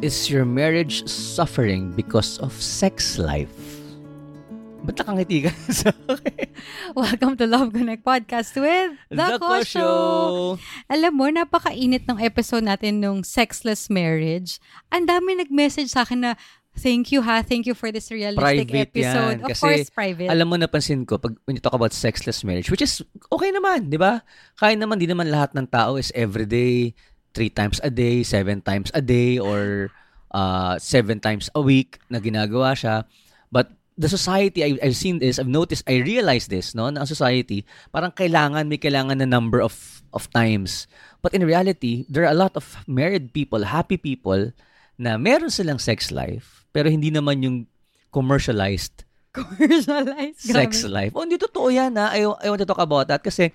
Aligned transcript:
Is 0.00 0.32
your 0.32 0.48
marriage 0.48 1.04
suffering 1.04 1.92
because 1.92 2.40
of 2.40 2.56
sex 2.56 3.20
life? 3.20 3.52
Ba't 4.80 4.96
nakangiti 4.96 5.44
ka 5.44 5.52
sa 5.84 5.92
akin? 6.08 6.48
Welcome 6.96 7.36
to 7.36 7.44
Love 7.44 7.76
Connect 7.76 8.00
Podcast 8.00 8.56
with 8.56 8.96
The, 9.12 9.36
Ko 9.36 9.60
Show. 9.60 10.56
Alam 10.88 11.12
mo, 11.20 11.28
napakainit 11.28 12.08
ng 12.08 12.16
episode 12.16 12.64
natin 12.64 13.04
nung 13.04 13.20
sexless 13.20 13.92
marriage. 13.92 14.56
Ang 14.88 15.04
dami 15.04 15.36
nag-message 15.36 15.92
sa 15.92 16.08
akin 16.08 16.32
na 16.32 16.32
Thank 16.70 17.10
you 17.10 17.20
ha. 17.20 17.42
Thank 17.42 17.66
you 17.66 17.74
for 17.74 17.90
this 17.90 18.14
realistic 18.14 18.70
Private 18.70 18.94
episode. 18.94 19.42
yan. 19.42 19.44
Of 19.44 19.50
Kasi 19.52 19.60
course, 19.60 19.90
private. 19.90 20.30
Alam 20.30 20.46
mo, 20.48 20.56
napansin 20.56 21.02
ko, 21.02 21.18
pag 21.18 21.34
when 21.44 21.58
you 21.58 21.62
talk 21.62 21.74
about 21.74 21.90
sexless 21.90 22.46
marriage, 22.46 22.70
which 22.70 22.80
is 22.80 23.02
okay 23.26 23.50
naman, 23.50 23.90
di 23.90 23.98
ba? 23.98 24.22
Kaya 24.54 24.78
naman, 24.78 25.02
di 25.02 25.10
naman 25.10 25.28
lahat 25.28 25.50
ng 25.52 25.66
tao 25.66 25.98
is 25.98 26.14
everyday, 26.14 26.94
three 27.34 27.50
times 27.50 27.80
a 27.82 27.90
day, 27.90 28.22
seven 28.22 28.60
times 28.60 28.90
a 28.94 29.02
day, 29.02 29.38
or 29.38 29.90
uh, 30.30 30.78
seven 30.78 31.20
times 31.20 31.50
a 31.54 31.60
week 31.60 31.98
na 32.10 32.18
ginagawa 32.18 32.74
siya. 32.74 33.04
But 33.50 33.70
the 33.98 34.08
society, 34.08 34.64
I, 34.64 34.78
I've 34.82 34.96
seen 34.96 35.18
this, 35.18 35.38
I've 35.38 35.50
noticed, 35.50 35.84
I 35.86 36.00
realized 36.00 36.50
this, 36.50 36.74
no, 36.74 36.88
na 36.90 37.04
ang 37.04 37.10
society, 37.10 37.66
parang 37.92 38.12
kailangan, 38.12 38.68
may 38.68 38.78
kailangan 38.78 39.18
na 39.18 39.28
number 39.28 39.60
of, 39.60 40.02
of 40.12 40.30
times. 40.32 40.86
But 41.22 41.34
in 41.34 41.44
reality, 41.44 42.06
there 42.08 42.24
are 42.24 42.32
a 42.32 42.38
lot 42.38 42.56
of 42.56 42.80
married 42.86 43.32
people, 43.32 43.64
happy 43.64 43.96
people, 43.96 44.52
na 44.98 45.16
meron 45.16 45.50
silang 45.50 45.78
sex 45.78 46.10
life, 46.10 46.64
pero 46.72 46.88
hindi 46.88 47.10
naman 47.10 47.42
yung 47.44 47.56
commercialized 48.12 49.04
Commercialized. 49.30 50.42
sex 50.42 50.82
life. 50.90 51.14
Oh, 51.14 51.22
hindi 51.22 51.38
totoo 51.38 51.70
yan 51.70 51.94
ha. 51.94 52.10
I, 52.10 52.26
I 52.26 52.50
want 52.50 52.58
to 52.58 52.66
talk 52.66 52.82
about 52.82 53.06
that 53.06 53.22
kasi 53.22 53.54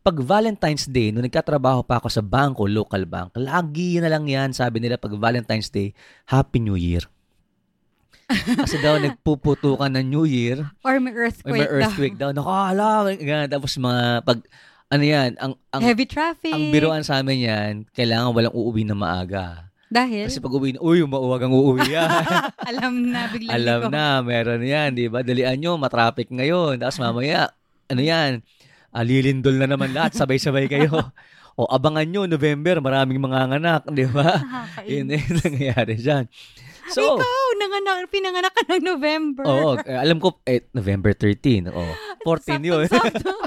pag 0.00 0.16
Valentine's 0.16 0.88
Day, 0.88 1.12
nung 1.12 1.24
nagkatrabaho 1.24 1.84
pa 1.84 2.00
ako 2.00 2.08
sa 2.08 2.24
bangko, 2.24 2.64
local 2.64 3.04
bank, 3.04 3.36
lagi 3.36 4.00
na 4.00 4.08
lang 4.08 4.24
yan, 4.24 4.56
sabi 4.56 4.80
nila 4.80 4.96
pag 4.96 5.12
Valentine's 5.12 5.68
Day, 5.68 5.92
Happy 6.24 6.56
New 6.56 6.76
Year. 6.76 7.04
Kasi 8.30 8.80
daw 8.80 8.96
nagpuputukan 9.04 9.92
ng 10.00 10.06
New 10.08 10.24
Year, 10.24 10.72
Or 10.86 10.96
may 10.96 11.12
earthquake, 11.12 11.52
may 11.52 11.66
earthquake 11.66 12.16
daw. 12.16 12.32
Nakala, 12.32 13.12
ganyan. 13.12 13.50
Tapos 13.52 13.76
mga 13.76 14.24
pag, 14.24 14.38
ano 14.88 15.04
yan, 15.04 15.36
ang, 15.36 15.52
ang, 15.68 15.82
Heavy 15.84 16.08
traffic. 16.08 16.54
ang 16.54 16.72
biruan 16.72 17.04
sa 17.04 17.20
amin 17.20 17.44
yan, 17.44 17.72
kailangan 17.92 18.32
walang 18.32 18.56
uuwi 18.56 18.88
na 18.88 18.96
maaga. 18.96 19.68
Dahil, 19.90 20.30
Kasi 20.30 20.38
pag 20.38 20.54
uwi, 20.54 20.78
uy, 20.78 21.02
mauwagang 21.02 21.50
uuwi 21.50 21.90
yan. 21.90 22.08
alam 22.70 23.10
na, 23.10 23.26
biglang 23.26 23.52
Alam 23.58 23.80
liko. 23.82 23.90
na, 23.90 24.22
meron 24.22 24.62
yan, 24.62 24.94
di 24.94 25.10
ba? 25.10 25.26
Dalian 25.26 25.58
nyo, 25.58 25.74
matraffic 25.76 26.30
ngayon. 26.30 26.78
Tapos 26.78 27.02
mamaya, 27.02 27.50
ano 27.90 27.98
yan, 27.98 28.38
ah, 28.90 29.04
lilindol 29.06 29.56
na 29.56 29.66
naman 29.70 29.94
lahat, 29.94 30.18
sabay-sabay 30.18 30.66
kayo. 30.66 30.90
o 31.58 31.66
abangan 31.70 32.06
nyo, 32.06 32.22
November, 32.26 32.78
maraming 32.78 33.20
mga 33.20 33.38
anak, 33.50 33.82
di 33.90 34.06
ba? 34.08 34.40
Yun 34.86 35.12
yung 35.12 35.38
nangyayari 35.42 35.94
dyan. 35.98 36.24
So, 36.90 37.20
Ikaw, 37.20 37.46
nanganak, 37.54 38.10
pinanganak 38.10 38.52
ka 38.56 38.62
ng 38.66 38.82
November. 38.82 39.44
oo, 39.46 39.78
eh, 39.78 39.94
alam 39.94 40.18
ko, 40.18 40.42
eh, 40.42 40.66
November 40.74 41.14
13, 41.14 41.70
oh, 41.70 41.94
14 42.26 42.58
yun. 42.66 42.86
Sakto-sakto. 42.90 43.30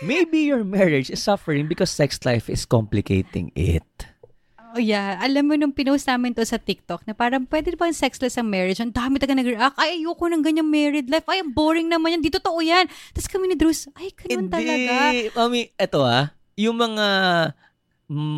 Maybe 0.00 0.48
your 0.48 0.64
marriage 0.64 1.12
is 1.12 1.20
suffering 1.20 1.68
because 1.68 1.92
sex 1.92 2.20
life 2.24 2.48
is 2.48 2.64
complicating 2.64 3.52
it. 3.52 3.84
Oh 4.70 4.82
yeah, 4.82 5.18
alam 5.18 5.50
mo 5.50 5.58
nung 5.58 5.74
pinost 5.74 6.06
namin 6.06 6.30
to 6.30 6.46
sa 6.46 6.54
TikTok 6.54 7.02
na 7.02 7.10
parang 7.10 7.42
pwede 7.50 7.74
ba 7.74 7.90
yung 7.90 7.98
sexless 7.98 8.38
ang 8.38 8.46
marriage? 8.46 8.78
Ang 8.78 8.94
dami 8.94 9.18
taga 9.18 9.34
nag-react, 9.34 9.74
ay 9.74 9.98
ayoko 9.98 10.30
ng 10.30 10.42
ganyang 10.46 10.68
married 10.70 11.10
life. 11.10 11.26
Ay, 11.26 11.42
boring 11.42 11.90
naman 11.90 12.18
yan. 12.18 12.22
Di 12.22 12.30
totoo 12.30 12.62
yan. 12.62 12.86
Tapos 13.10 13.26
kami 13.26 13.50
ni 13.50 13.56
Drews, 13.58 13.90
ay, 13.98 14.14
ganun 14.14 14.46
talaga. 14.46 14.94
Mami, 15.34 15.74
eto 15.74 16.06
ah, 16.06 16.30
yung 16.54 16.78
mga 16.78 17.06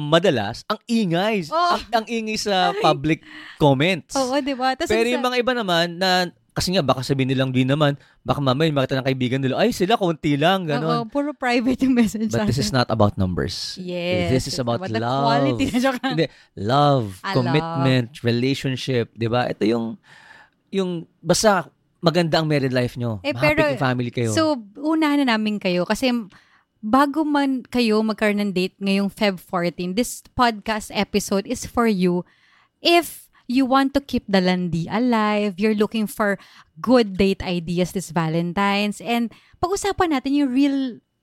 madalas, 0.08 0.64
ang 0.68 0.80
ingay. 0.84 1.48
Oh. 1.48 1.76
Ang, 1.76 2.04
ang 2.04 2.06
ingay 2.08 2.36
sa 2.40 2.72
public 2.84 3.24
comments. 3.56 4.16
Oo, 4.16 4.36
di 4.40 4.56
ba? 4.56 4.72
Pero 4.76 5.08
yung 5.08 5.24
sa- 5.24 5.28
mga 5.32 5.36
iba 5.40 5.52
naman 5.52 5.96
na 5.96 6.32
kasi 6.52 6.76
nga 6.76 6.84
baka 6.84 7.00
sabihin 7.00 7.32
nilang 7.32 7.48
di 7.48 7.64
naman, 7.64 7.96
baka 8.20 8.44
mamaya 8.44 8.68
makita 8.68 9.00
ng 9.00 9.08
kaibigan 9.08 9.40
nila, 9.40 9.56
ay 9.56 9.72
sila 9.72 9.96
konti 9.96 10.36
lang, 10.36 10.64
Oo, 10.64 10.68
ganon. 10.68 11.08
puro 11.08 11.32
private 11.32 11.80
yung 11.82 11.96
message 11.96 12.28
But 12.28 12.44
this 12.44 12.60
is 12.60 12.68
not 12.68 12.92
about 12.92 13.16
numbers. 13.16 13.80
Yes. 13.80 14.28
This 14.28 14.52
is 14.52 14.60
about, 14.60 14.84
the 14.84 15.00
love. 15.00 15.24
quality. 15.32 15.64
Hindi, 15.72 16.26
love, 16.60 17.16
Ah, 17.24 17.32
commitment, 17.32 18.20
relationship, 18.20 19.16
'di 19.16 19.32
ba? 19.32 19.48
Ito 19.48 19.64
yung 19.64 19.96
yung 20.68 21.08
basta 21.20 21.72
maganda 22.02 22.36
ang 22.36 22.50
married 22.50 22.74
life 22.74 22.98
nyo. 22.98 23.22
Eh, 23.22 23.32
Happy 23.32 23.54
pero- 23.56 23.78
family 23.78 24.10
kayo. 24.10 24.34
So, 24.34 24.58
unahan 24.74 25.22
na 25.22 25.36
namin 25.38 25.56
kayo 25.56 25.86
kasi 25.86 26.10
bago 26.82 27.22
man 27.22 27.62
kayo 27.62 28.02
magkaroon 28.02 28.42
ng 28.42 28.52
date 28.52 28.74
ngayong 28.82 29.06
Feb 29.08 29.38
14, 29.38 29.94
this 29.94 30.20
podcast 30.34 30.90
episode 30.90 31.46
is 31.46 31.62
for 31.62 31.86
you 31.86 32.26
if 32.82 33.21
you 33.46 33.66
want 33.66 33.94
to 33.94 34.00
keep 34.00 34.24
the 34.28 34.40
landi 34.40 34.88
alive, 34.90 35.58
you're 35.58 35.76
looking 35.76 36.06
for 36.06 36.38
good 36.80 37.16
date 37.16 37.42
ideas 37.42 37.92
this 37.92 38.10
Valentine's, 38.10 39.00
and 39.00 39.32
pag-usapan 39.62 40.16
natin 40.16 40.34
yung 40.34 40.50
real 40.52 40.78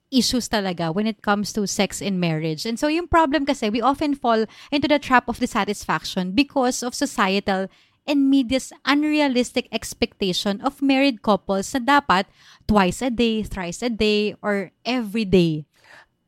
issues 0.09 0.49
talaga 0.49 0.89
when 0.89 1.05
it 1.05 1.21
comes 1.21 1.53
to 1.53 1.69
sex 1.69 2.01
in 2.01 2.17
marriage. 2.17 2.65
And 2.65 2.79
so 2.81 2.89
yung 2.89 3.05
problem 3.07 3.45
kasi, 3.45 3.69
we 3.69 3.81
often 3.81 4.17
fall 4.17 4.49
into 4.73 4.87
the 4.89 4.97
trap 4.97 5.29
of 5.29 5.37
dissatisfaction 5.37 6.33
because 6.33 6.81
of 6.81 6.97
societal 6.97 7.69
and 8.09 8.25
media's 8.25 8.73
unrealistic 8.89 9.69
expectation 9.69 10.65
of 10.65 10.81
married 10.81 11.21
couples 11.21 11.69
na 11.77 12.01
dapat 12.01 12.25
twice 12.65 13.05
a 13.05 13.13
day, 13.13 13.45
thrice 13.45 13.85
a 13.85 13.89
day, 13.93 14.33
or 14.41 14.73
every 14.81 15.29
day. 15.29 15.69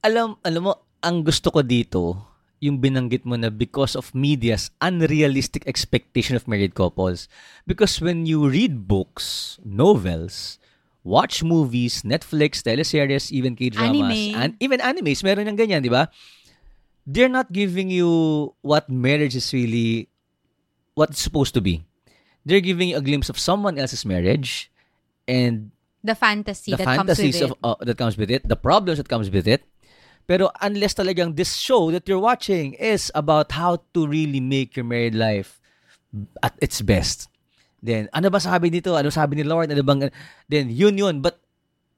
alam 0.01 0.37
alam 0.41 0.61
mo 0.65 0.73
ang 1.01 1.21
gusto 1.21 1.53
ko 1.53 1.61
dito 1.61 2.17
yung 2.61 2.77
binanggit 2.77 3.25
mo 3.25 3.33
na 3.35 3.49
because 3.49 3.97
of 3.97 4.13
media's 4.13 4.69
unrealistic 4.79 5.65
expectation 5.65 6.37
of 6.37 6.47
married 6.47 6.77
couples. 6.77 7.25
Because 7.65 7.97
when 7.99 8.29
you 8.29 8.45
read 8.47 8.87
books, 8.87 9.57
novels, 9.65 10.61
watch 11.03 11.41
movies, 11.41 12.05
Netflix, 12.05 12.61
teleseries, 12.61 13.33
even 13.33 13.57
K-dramas, 13.57 13.97
Anime. 13.97 14.37
and 14.37 14.51
even 14.61 14.77
animes, 14.79 15.25
meron 15.25 15.49
ng 15.49 15.57
ganyan, 15.57 15.81
di 15.81 15.89
ba? 15.89 16.07
They're 17.09 17.33
not 17.33 17.49
giving 17.49 17.89
you 17.89 18.53
what 18.61 18.85
marriage 18.87 19.33
is 19.33 19.49
really, 19.51 20.07
what 20.93 21.09
it's 21.09 21.25
supposed 21.25 21.57
to 21.57 21.61
be. 21.65 21.81
They're 22.45 22.61
giving 22.61 22.93
you 22.93 22.97
a 22.97 23.01
glimpse 23.01 23.29
of 23.29 23.41
someone 23.41 23.81
else's 23.81 24.05
marriage 24.05 24.69
and 25.27 25.73
The 26.01 26.17
fantasy 26.17 26.73
the 26.73 26.81
that 26.81 26.97
comes 26.97 27.09
with 27.09 27.17
fantasies 27.17 27.41
it. 27.41 27.45
of 27.45 27.53
uh, 27.61 27.77
that 27.85 27.97
comes 27.97 28.17
with 28.17 28.33
it, 28.33 28.41
the 28.41 28.57
problems 28.57 28.97
that 28.97 29.05
comes 29.05 29.29
with 29.29 29.45
it. 29.45 29.61
Pero 30.27 30.51
unless 30.61 30.93
talagang 30.95 31.35
this 31.35 31.55
show 31.57 31.91
that 31.91 32.07
you're 32.07 32.21
watching 32.21 32.73
is 32.75 33.11
about 33.15 33.51
how 33.51 33.81
to 33.93 34.07
really 34.07 34.39
make 34.39 34.75
your 34.75 34.85
married 34.85 35.15
life 35.15 35.59
at 36.43 36.55
its 36.59 36.81
best. 36.81 37.27
Then, 37.81 38.07
ano 38.13 38.29
ba 38.29 38.37
sabi 38.37 38.69
dito? 38.69 38.93
Ano 38.93 39.09
sabi 39.09 39.35
ni 39.39 39.43
Lord? 39.43 39.71
Ano 39.73 39.81
bang, 39.81 40.13
then, 40.47 40.69
yun 40.69 40.97
yun. 40.97 41.19
But, 41.19 41.41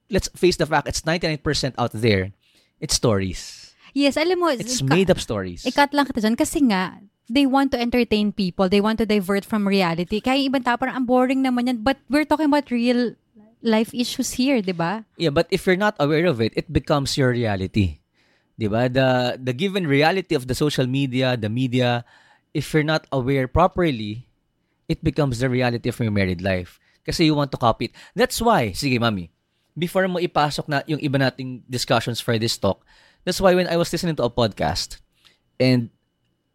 let's 0.08 0.32
face 0.32 0.56
the 0.56 0.64
fact, 0.64 0.88
it's 0.88 1.02
99% 1.04 1.44
out 1.76 1.92
there. 1.92 2.32
It's 2.80 2.94
stories. 2.96 3.72
yes, 3.94 4.16
alam 4.18 4.40
mo, 4.40 4.50
It's 4.50 4.82
made 4.82 5.08
up 5.12 5.20
stories. 5.22 5.62
ikat 5.62 5.94
lang 5.94 6.08
kita 6.08 6.24
dyan 6.24 6.34
kasi 6.34 6.64
nga, 6.66 6.98
they 7.30 7.46
want 7.46 7.70
to 7.72 7.78
entertain 7.78 8.32
people. 8.32 8.68
They 8.68 8.80
want 8.80 8.98
to 9.00 9.06
divert 9.06 9.44
from 9.44 9.68
reality. 9.68 10.20
Kaya 10.20 10.48
ibang 10.50 10.64
tao, 10.64 10.76
parang 10.76 11.04
ang 11.04 11.06
boring 11.06 11.40
naman 11.44 11.68
yan. 11.68 11.78
But 11.84 12.00
we're 12.10 12.26
talking 12.26 12.48
about 12.50 12.68
real 12.72 13.14
life 13.64 13.92
issues 13.96 14.36
here, 14.36 14.60
di 14.60 14.76
ba? 14.76 15.04
Yeah, 15.16 15.30
but 15.32 15.48
if 15.48 15.64
you're 15.64 15.80
not 15.80 15.96
aware 15.96 16.26
of 16.26 16.40
it, 16.40 16.52
it 16.56 16.68
becomes 16.72 17.16
your 17.16 17.32
reality. 17.32 18.03
'Di 18.54 18.66
ba? 18.70 18.86
The 18.86 19.38
the 19.38 19.54
given 19.54 19.86
reality 19.86 20.34
of 20.34 20.46
the 20.46 20.54
social 20.54 20.86
media, 20.86 21.34
the 21.34 21.50
media, 21.50 22.06
if 22.54 22.70
you're 22.70 22.86
not 22.86 23.06
aware 23.10 23.50
properly, 23.50 24.30
it 24.86 25.02
becomes 25.02 25.42
the 25.42 25.50
reality 25.50 25.90
of 25.90 25.98
your 25.98 26.14
married 26.14 26.42
life. 26.42 26.78
Kasi 27.04 27.28
you 27.28 27.36
want 27.36 27.52
to 27.52 27.60
copy 27.60 27.92
it. 27.92 27.94
That's 28.16 28.40
why, 28.40 28.72
sige 28.72 28.96
mami, 28.96 29.28
before 29.76 30.08
mo 30.08 30.22
ipasok 30.22 30.70
na 30.70 30.80
yung 30.88 31.02
iba 31.02 31.20
nating 31.20 31.66
discussions 31.68 32.22
for 32.22 32.38
this 32.40 32.56
talk, 32.56 32.80
that's 33.28 33.42
why 33.42 33.52
when 33.52 33.68
I 33.68 33.76
was 33.76 33.92
listening 33.92 34.16
to 34.16 34.24
a 34.24 34.32
podcast, 34.32 35.04
and 35.60 35.92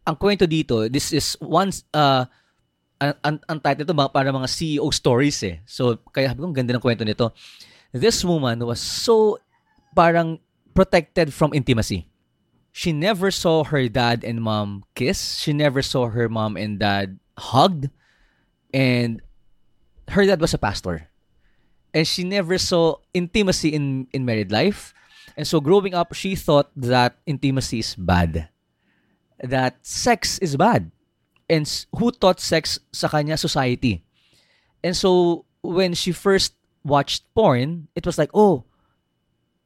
ang 0.02 0.16
kwento 0.18 0.48
dito, 0.50 0.90
this 0.90 1.14
is 1.14 1.38
once, 1.38 1.86
uh, 1.94 2.26
ang, 3.00 3.38
ang, 3.46 3.58
title 3.62 3.86
ito, 3.86 3.94
para 4.10 4.34
mga 4.34 4.48
CEO 4.48 4.90
stories 4.90 5.40
eh. 5.46 5.62
So, 5.64 6.02
kaya 6.10 6.32
sabi 6.32 6.42
ko, 6.42 6.46
ang 6.50 6.56
ganda 6.56 6.74
ng 6.74 6.84
kwento 6.84 7.04
nito. 7.06 7.32
This 7.94 8.26
woman 8.26 8.60
was 8.66 8.82
so 8.82 9.40
parang 9.94 10.42
protected 10.80 11.28
from 11.36 11.52
intimacy. 11.52 12.08
She 12.72 12.88
never 12.88 13.28
saw 13.28 13.68
her 13.68 13.84
dad 13.92 14.24
and 14.24 14.40
mom 14.40 14.88
kiss. 14.96 15.36
She 15.36 15.52
never 15.52 15.84
saw 15.84 16.08
her 16.08 16.24
mom 16.24 16.56
and 16.56 16.80
dad 16.80 17.20
hugged. 17.36 17.92
And 18.72 19.20
her 20.08 20.24
dad 20.24 20.40
was 20.40 20.56
a 20.56 20.58
pastor. 20.58 21.12
And 21.92 22.08
she 22.08 22.24
never 22.24 22.56
saw 22.56 22.96
intimacy 23.12 23.76
in, 23.76 24.08
in 24.16 24.24
married 24.24 24.48
life. 24.48 24.96
And 25.36 25.44
so 25.44 25.60
growing 25.60 25.92
up, 25.92 26.16
she 26.16 26.32
thought 26.32 26.72
that 26.80 27.20
intimacy 27.26 27.84
is 27.84 27.92
bad. 27.92 28.48
That 29.36 29.84
sex 29.84 30.38
is 30.38 30.56
bad. 30.56 30.90
And 31.44 31.68
who 31.92 32.08
taught 32.08 32.40
sex 32.40 32.80
sa 32.88 33.08
kanya? 33.08 33.36
Society. 33.36 34.00
And 34.80 34.96
so 34.96 35.44
when 35.60 35.92
she 35.92 36.12
first 36.12 36.56
watched 36.84 37.28
porn, 37.34 37.88
it 37.92 38.06
was 38.06 38.16
like, 38.16 38.30
oh, 38.32 38.64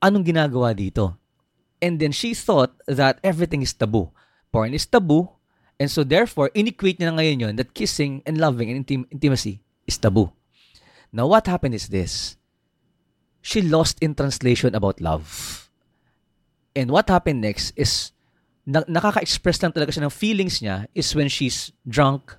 anong 0.05 0.29
ginagawa 0.29 0.77
dito? 0.77 1.17
And 1.81 1.97
then 1.97 2.13
she 2.13 2.37
thought 2.37 2.77
that 2.85 3.21
everything 3.25 3.65
is 3.65 3.73
taboo. 3.73 4.13
Porn 4.53 4.77
is 4.77 4.85
taboo, 4.85 5.35
And 5.79 5.91
so 5.91 6.05
therefore, 6.07 6.55
inequate 6.55 6.99
niya 6.99 7.11
na 7.11 7.19
ngayon 7.19 7.43
yun 7.51 7.55
that 7.59 7.75
kissing 7.75 8.23
and 8.27 8.39
loving 8.39 8.71
and 8.71 8.87
intim- 8.87 9.11
intimacy 9.11 9.63
is 9.87 9.99
taboo. 9.99 10.31
Now 11.11 11.27
what 11.27 11.47
happened 11.47 11.75
is 11.75 11.91
this. 11.91 12.39
She 13.43 13.61
lost 13.61 13.99
in 14.01 14.15
translation 14.15 14.75
about 14.75 15.03
love. 15.03 15.69
And 16.75 16.91
what 16.91 17.11
happened 17.11 17.43
next 17.43 17.75
is 17.77 18.15
na- 18.67 18.87
nakaka-express 18.87 19.63
lang 19.63 19.75
talaga 19.75 19.95
siya 19.95 20.07
ng 20.07 20.15
feelings 20.15 20.63
niya 20.63 20.87
is 20.95 21.11
when 21.15 21.29
she's 21.29 21.75
drunk. 21.87 22.35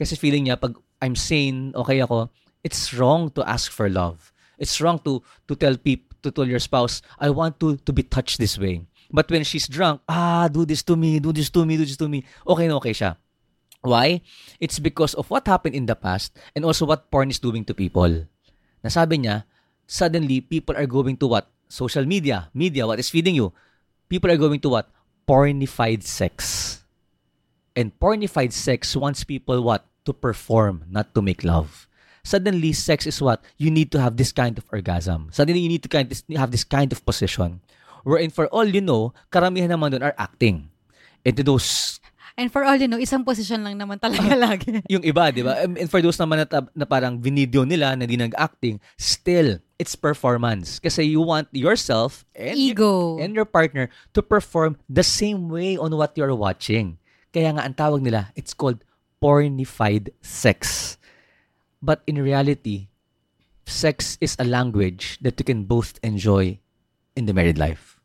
Kasi 0.00 0.16
feeling 0.16 0.48
niya 0.48 0.60
pag 0.60 0.76
I'm 1.00 1.16
sane, 1.16 1.72
okay 1.76 2.00
ako, 2.00 2.28
it's 2.64 2.92
wrong 2.96 3.32
to 3.36 3.44
ask 3.44 3.72
for 3.72 3.88
love. 3.88 4.32
It's 4.60 4.80
wrong 4.80 5.00
to 5.04 5.24
to 5.48 5.56
tell 5.56 5.76
people 5.80 6.09
to 6.22 6.30
tell 6.30 6.46
your 6.46 6.60
spouse, 6.60 7.02
I 7.18 7.30
want 7.30 7.60
to 7.60 7.76
to 7.84 7.92
be 7.92 8.02
touched 8.04 8.38
this 8.38 8.58
way. 8.58 8.86
But 9.10 9.26
when 9.30 9.42
she's 9.42 9.66
drunk, 9.66 10.06
ah, 10.06 10.46
do 10.46 10.62
this 10.62 10.86
to 10.86 10.94
me, 10.94 11.18
do 11.18 11.34
this 11.34 11.50
to 11.50 11.66
me, 11.66 11.76
do 11.76 11.84
this 11.84 11.98
to 11.98 12.06
me. 12.06 12.22
Okay 12.46 12.70
na 12.70 12.78
okay 12.78 12.94
siya. 12.94 13.18
Why? 13.82 14.22
It's 14.60 14.78
because 14.78 15.16
of 15.16 15.26
what 15.32 15.48
happened 15.48 15.74
in 15.74 15.88
the 15.88 15.96
past 15.96 16.36
and 16.54 16.62
also 16.64 16.86
what 16.86 17.10
porn 17.10 17.32
is 17.32 17.42
doing 17.42 17.64
to 17.66 17.74
people. 17.74 18.28
Nasabi 18.84 19.18
niya, 19.18 19.44
suddenly 19.88 20.40
people 20.40 20.76
are 20.76 20.86
going 20.86 21.16
to 21.18 21.26
what? 21.26 21.50
Social 21.66 22.06
media. 22.06 22.50
Media, 22.54 22.86
what 22.86 23.00
is 23.00 23.10
feeding 23.10 23.34
you? 23.34 23.52
People 24.08 24.30
are 24.30 24.38
going 24.40 24.60
to 24.60 24.70
what? 24.70 24.86
Pornified 25.26 26.02
sex. 26.02 26.84
And 27.74 27.94
pornified 27.98 28.52
sex 28.52 28.94
wants 28.94 29.24
people 29.24 29.62
what? 29.62 29.86
To 30.06 30.12
perform, 30.12 30.84
not 30.90 31.14
to 31.14 31.22
make 31.22 31.44
love. 31.44 31.89
Suddenly, 32.30 32.70
sex 32.78 33.10
is 33.10 33.18
what? 33.18 33.42
You 33.58 33.74
need 33.74 33.90
to 33.90 33.98
have 33.98 34.14
this 34.14 34.30
kind 34.30 34.54
of 34.54 34.62
orgasm. 34.70 35.34
Suddenly, 35.34 35.58
you 35.58 35.66
need 35.66 35.82
to 35.82 35.90
kind 35.90 36.06
of 36.06 36.14
have 36.38 36.54
this 36.54 36.62
kind 36.62 36.94
of 36.94 37.02
position. 37.02 37.58
Wherein 38.06 38.30
for 38.30 38.46
all 38.54 38.64
you 38.64 38.78
know, 38.78 39.10
karamihan 39.34 39.74
naman 39.74 39.90
doon 39.90 40.06
are 40.06 40.14
acting. 40.14 40.70
And 41.26 41.34
to 41.34 41.42
those 41.42 41.98
And 42.40 42.48
for 42.48 42.64
all 42.64 42.78
you 42.78 42.88
know, 42.88 42.96
isang 42.96 43.20
position 43.26 43.60
lang 43.60 43.76
naman 43.76 44.00
talaga 44.00 44.32
lagi. 44.48 44.80
yung 44.88 45.04
iba, 45.04 45.28
di 45.28 45.44
ba? 45.44 45.60
And 45.60 45.90
for 45.90 46.00
those 46.00 46.16
naman 46.16 46.46
na, 46.46 46.64
na 46.72 46.86
parang 46.88 47.20
video 47.20 47.68
nila 47.68 47.92
na 47.92 48.08
di 48.08 48.16
nag-acting, 48.16 48.80
still, 48.96 49.60
it's 49.76 49.92
performance. 49.92 50.80
Kasi 50.80 51.04
you 51.04 51.20
want 51.20 51.52
yourself 51.52 52.24
and, 52.32 52.56
Ego. 52.56 53.20
and 53.20 53.36
your 53.36 53.44
partner 53.44 53.92
to 54.16 54.24
perform 54.24 54.80
the 54.88 55.04
same 55.04 55.52
way 55.52 55.76
on 55.76 55.92
what 55.98 56.16
you're 56.16 56.32
watching. 56.32 56.96
Kaya 57.28 57.52
nga, 57.52 57.66
ang 57.68 57.76
tawag 57.76 58.00
nila, 58.00 58.32
it's 58.32 58.56
called 58.56 58.80
pornified 59.20 60.08
sex. 60.24 60.96
But 61.80 62.04
in 62.06 62.20
reality, 62.20 62.88
sex 63.64 64.16
is 64.20 64.36
a 64.38 64.44
language 64.44 65.18
that 65.24 65.40
you 65.40 65.44
can 65.44 65.64
both 65.64 65.96
enjoy 66.04 66.60
in 67.16 67.24
the 67.24 67.32
married 67.32 67.58
life. 67.58 67.96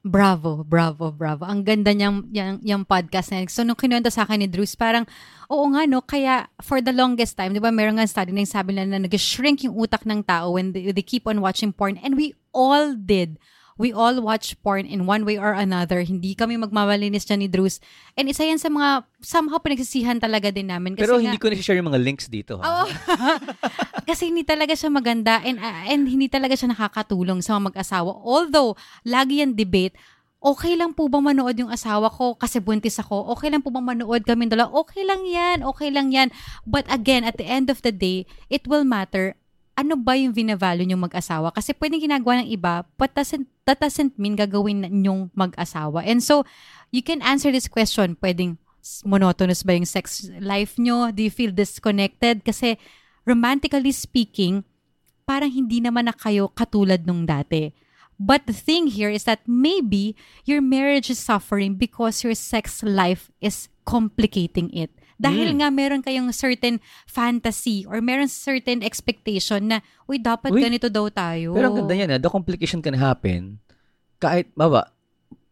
Bravo, 0.00 0.64
bravo, 0.64 1.12
bravo. 1.12 1.44
Ang 1.44 1.60
ganda 1.60 1.92
niyang 1.92 2.24
yung, 2.32 2.56
yung 2.64 2.82
podcast 2.88 3.36
na. 3.36 3.44
So, 3.52 3.60
nung 3.68 3.76
kinuwento 3.76 4.08
sa 4.08 4.24
akin 4.24 4.40
ni 4.40 4.48
Drews, 4.48 4.72
parang, 4.72 5.04
oo 5.44 5.68
nga, 5.76 5.84
no, 5.84 6.00
kaya 6.00 6.48
for 6.64 6.80
the 6.80 6.88
longest 6.88 7.36
time, 7.36 7.52
di 7.52 7.60
ba, 7.60 7.68
meron 7.68 8.00
nga 8.00 8.08
study 8.08 8.32
na 8.32 8.40
yung 8.40 8.48
sabi 8.48 8.72
nila 8.72 8.96
na 8.96 9.04
nag-shrink 9.04 9.68
yung 9.68 9.76
utak 9.76 10.08
ng 10.08 10.24
tao 10.24 10.56
when 10.56 10.72
they, 10.72 10.88
they 10.88 11.04
keep 11.04 11.28
on 11.28 11.44
watching 11.44 11.68
porn. 11.68 12.00
And 12.00 12.16
we 12.16 12.32
all 12.56 12.96
did. 12.96 13.36
We 13.80 13.96
all 13.96 14.20
watch 14.20 14.60
porn 14.60 14.84
in 14.84 15.08
one 15.08 15.24
way 15.24 15.40
or 15.40 15.56
another. 15.56 16.04
Hindi 16.04 16.36
kami 16.36 16.60
magmamalinis 16.60 17.24
dyan 17.24 17.40
ni 17.40 17.48
Drews. 17.48 17.80
And 18.12 18.28
isa 18.28 18.44
yan 18.44 18.60
sa 18.60 18.68
mga, 18.68 19.08
somehow 19.24 19.56
pinagsisihan 19.56 20.20
talaga 20.20 20.52
din 20.52 20.68
namin. 20.68 21.00
Kasi 21.00 21.08
Pero 21.08 21.16
nga, 21.16 21.32
hindi 21.32 21.40
ko 21.40 21.48
na 21.48 21.56
share 21.56 21.80
yung 21.80 21.88
mga 21.88 22.04
links 22.04 22.28
dito. 22.28 22.60
Ha? 22.60 22.64
Oo. 22.68 22.84
Kasi 24.12 24.28
hindi 24.28 24.44
talaga 24.44 24.76
siya 24.76 24.92
maganda 24.92 25.40
and, 25.40 25.56
uh, 25.56 25.88
and 25.88 26.04
hindi 26.04 26.28
talaga 26.28 26.60
siya 26.60 26.76
nakakatulong 26.76 27.40
sa 27.40 27.56
mga 27.56 27.72
mag-asawa. 27.72 28.20
Although, 28.20 28.76
lagi 29.08 29.40
yan 29.40 29.56
debate, 29.56 29.96
okay 30.44 30.76
lang 30.76 30.92
po 30.92 31.08
ba 31.08 31.24
manood 31.24 31.56
yung 31.56 31.72
asawa 31.72 32.12
ko 32.12 32.36
kasi 32.36 32.60
buntis 32.60 33.00
ako? 33.00 33.32
Okay 33.32 33.48
lang 33.48 33.64
po 33.64 33.72
ba 33.72 33.80
manood 33.80 34.28
kami 34.28 34.44
dalawa? 34.44 34.76
Okay 34.84 35.08
lang 35.08 35.24
yan, 35.24 35.64
okay 35.64 35.88
lang 35.88 36.12
yan. 36.12 36.28
But 36.68 36.84
again, 36.92 37.24
at 37.24 37.40
the 37.40 37.48
end 37.48 37.72
of 37.72 37.80
the 37.80 37.96
day, 37.96 38.28
it 38.52 38.68
will 38.68 38.84
matter 38.84 39.40
ano 39.80 39.96
ba 39.96 40.12
yung 40.12 40.36
vinavalue 40.36 40.84
nyong 40.84 41.08
mag-asawa? 41.08 41.56
Kasi 41.56 41.72
pwedeng 41.80 42.04
ginagawa 42.04 42.44
ng 42.44 42.52
iba, 42.52 42.84
but 43.00 43.16
doesn't, 43.16 43.48
that 43.64 43.80
doesn't 43.80 44.20
mean 44.20 44.36
gagawin 44.36 44.84
nyong 44.84 45.32
mag-asawa. 45.32 46.04
And 46.04 46.20
so, 46.20 46.44
you 46.92 47.00
can 47.00 47.24
answer 47.24 47.48
this 47.48 47.64
question. 47.64 48.20
Pwedeng 48.20 48.60
monotonous 49.08 49.64
ba 49.64 49.72
yung 49.72 49.88
sex 49.88 50.28
life 50.36 50.76
nyo? 50.76 51.08
Do 51.08 51.24
you 51.24 51.32
feel 51.32 51.48
disconnected? 51.48 52.44
Kasi 52.44 52.76
romantically 53.24 53.92
speaking, 53.96 54.68
parang 55.24 55.48
hindi 55.48 55.80
naman 55.80 56.12
na 56.12 56.14
kayo 56.16 56.52
katulad 56.52 57.08
nung 57.08 57.24
dati. 57.24 57.72
But 58.20 58.44
the 58.44 58.52
thing 58.52 58.92
here 58.92 59.08
is 59.08 59.24
that 59.24 59.40
maybe 59.48 60.12
your 60.44 60.60
marriage 60.60 61.08
is 61.08 61.16
suffering 61.16 61.80
because 61.80 62.20
your 62.20 62.36
sex 62.36 62.84
life 62.84 63.32
is 63.40 63.72
complicating 63.88 64.68
it. 64.76 64.92
Dahil 65.20 65.52
Mm. 65.52 65.56
nga 65.60 65.68
meron 65.68 66.00
kayong 66.00 66.32
certain 66.32 66.80
fantasy 67.04 67.84
or 67.84 68.00
meron 68.00 68.24
certain 68.24 68.80
expectation 68.80 69.68
na, 69.68 69.84
uy, 70.08 70.16
dapat 70.16 70.48
Uy, 70.48 70.64
ganito 70.64 70.88
daw 70.88 71.12
tayo. 71.12 71.52
Pero 71.52 71.68
ang 71.68 71.76
ganda 71.84 71.92
yan, 71.92 72.08
eh. 72.16 72.18
the 72.18 72.32
complication 72.32 72.80
can 72.80 72.96
happen 72.96 73.60
kahit, 74.16 74.48
baba, 74.56 74.88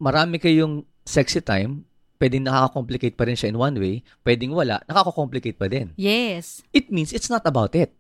marami 0.00 0.40
kayong 0.40 0.88
sexy 1.04 1.44
time, 1.44 1.84
pwedeng 2.16 2.48
nakaka-complicate 2.48 3.16
pa 3.16 3.28
rin 3.28 3.36
siya 3.36 3.52
in 3.52 3.60
one 3.60 3.76
way, 3.76 4.00
pwedeng 4.24 4.56
wala, 4.56 4.80
nakaka-complicate 4.88 5.56
pa 5.56 5.68
din. 5.68 5.92
Yes. 5.96 6.64
It 6.72 6.88
means 6.88 7.12
it's 7.12 7.28
not 7.28 7.44
about 7.44 7.76
it. 7.76 7.92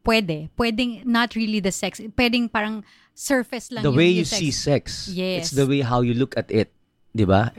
Pwede. 0.00 0.48
Pwedeng 0.56 1.04
not 1.04 1.36
really 1.36 1.60
the 1.60 1.70
sex. 1.70 2.00
Pwedeng 2.16 2.48
parang 2.48 2.82
surface 3.12 3.68
lang 3.68 3.84
the 3.84 3.92
yung, 3.92 4.00
way 4.00 4.10
you 4.10 4.24
sex. 4.24 4.40
see 4.40 4.50
sex. 4.50 4.82
Yes. 5.12 5.52
It's 5.52 5.54
the 5.54 5.68
way 5.68 5.84
how 5.84 6.00
you 6.00 6.16
look 6.16 6.32
at 6.40 6.48
it. 6.48 6.72
Di 7.12 7.28
ba? 7.28 7.52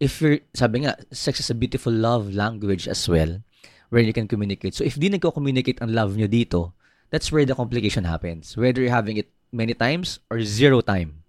If 0.00 0.20
you're, 0.20 0.42
sabi 0.52 0.84
nga, 0.84 0.98
sex 1.14 1.38
is 1.40 1.50
a 1.50 1.56
beautiful 1.56 1.92
love 1.92 2.34
language 2.34 2.88
as 2.88 3.06
well, 3.08 3.40
where 3.88 4.02
you 4.02 4.12
can 4.12 4.26
communicate. 4.26 4.74
So 4.74 4.82
if 4.82 4.98
di 4.98 5.08
nagko-communicate 5.08 5.80
ang 5.80 5.94
love 5.94 6.18
nyo 6.18 6.26
dito, 6.26 6.74
that's 7.14 7.30
where 7.30 7.46
the 7.46 7.54
complication 7.54 8.04
happens. 8.04 8.58
Whether 8.58 8.82
you're 8.82 8.94
having 8.94 9.22
it 9.22 9.30
many 9.54 9.74
times 9.74 10.18
or 10.26 10.42
zero 10.42 10.82
time. 10.82 11.22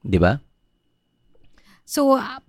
Di 0.00 0.16
ba? 0.16 0.40
So, 1.84 2.16
ah, 2.16 2.40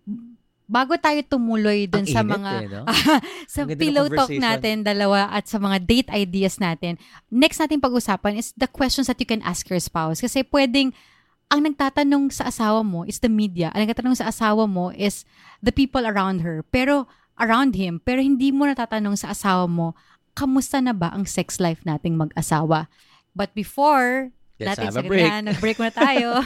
bago 0.69 0.95
tayo 0.95 1.19
tumuloy 1.27 1.91
dun 1.91 2.05
Ang 2.05 2.13
sa 2.13 2.21
mga 2.23 2.51
eh, 2.61 2.67
no? 2.69 2.83
sa 3.53 3.61
pillow 3.67 4.05
talk 4.07 4.29
natin 4.37 4.85
dalawa 4.85 5.33
at 5.33 5.49
sa 5.49 5.57
mga 5.57 5.81
date 5.83 6.09
ideas 6.13 6.61
natin, 6.61 6.95
next 7.27 7.59
natin 7.59 7.81
pag-usapan 7.81 8.39
is 8.39 8.55
the 8.55 8.69
questions 8.69 9.11
that 9.11 9.19
you 9.19 9.27
can 9.27 9.41
ask 9.41 9.67
your 9.67 9.81
spouse. 9.81 10.21
Kasi 10.21 10.45
pwedeng 10.47 10.95
ang 11.49 11.65
nagtatanong 11.65 12.29
sa 12.29 12.45
asawa 12.53 12.85
mo 12.85 13.01
is 13.09 13.17
the 13.19 13.29
media. 13.29 13.73
Ang 13.73 13.89
nagtatanong 13.89 14.17
sa 14.17 14.29
asawa 14.29 14.69
mo 14.69 14.93
is 14.93 15.25
the 15.65 15.73
people 15.73 16.05
around 16.05 16.45
her. 16.45 16.61
Pero 16.69 17.09
around 17.41 17.73
him. 17.73 17.97
Pero 18.05 18.21
hindi 18.21 18.53
mo 18.53 18.69
natatanong 18.69 19.17
sa 19.17 19.33
asawa 19.33 19.65
mo, 19.65 19.97
kamusta 20.37 20.77
na 20.77 20.93
ba 20.93 21.09
ang 21.09 21.25
sex 21.25 21.57
life 21.57 21.81
nating 21.87 22.19
mag-asawa? 22.21 22.85
But 23.33 23.57
before, 23.57 24.29
Let's 24.61 24.77
natin 24.77 24.85
have 24.85 24.99
a 25.01 25.03
break. 25.09 25.25
gitna, 25.25 25.37
nag-break 25.49 25.77
muna 25.81 25.93
tayo. 25.95 26.29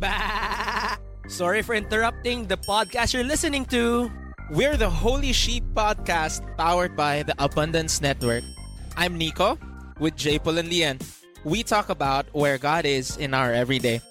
Bah! 0.00 0.96
Sorry 1.28 1.60
for 1.60 1.76
interrupting 1.76 2.48
the 2.48 2.56
podcast 2.56 3.12
you're 3.12 3.28
listening 3.28 3.68
to. 3.70 4.10
We're 4.50 4.80
the 4.80 4.90
Holy 4.90 5.30
Sheep 5.30 5.62
Podcast 5.76 6.42
powered 6.58 6.96
by 6.96 7.22
the 7.22 7.36
Abundance 7.38 8.00
Network. 8.00 8.42
I'm 8.96 9.14
Nico 9.14 9.60
with 10.00 10.16
J. 10.16 10.40
Paul 10.40 10.58
and 10.58 10.72
Lian. 10.72 10.98
We 11.44 11.62
talk 11.62 11.88
about 11.88 12.26
where 12.32 12.58
God 12.58 12.84
is 12.84 13.16
in 13.16 13.32
our 13.32 13.52
everyday 13.52 14.02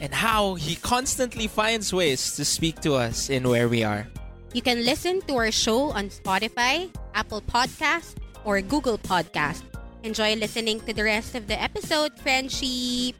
and 0.00 0.12
how 0.12 0.54
He 0.54 0.76
constantly 0.76 1.46
finds 1.46 1.92
ways 1.92 2.36
to 2.36 2.44
speak 2.44 2.80
to 2.82 2.94
us 2.94 3.28
in 3.28 3.48
where 3.48 3.68
we 3.68 3.84
are. 3.84 4.06
You 4.54 4.62
can 4.62 4.84
listen 4.84 5.20
to 5.28 5.36
our 5.36 5.52
show 5.52 5.92
on 5.92 6.08
Spotify, 6.08 6.88
Apple 7.14 7.42
Podcast, 7.42 8.16
or 8.44 8.60
Google 8.62 8.96
Podcast. 8.96 9.62
Enjoy 10.02 10.34
listening 10.36 10.80
to 10.88 10.94
the 10.94 11.04
rest 11.04 11.34
of 11.34 11.46
the 11.46 11.60
episode, 11.60 12.16
friendship. 12.18 13.16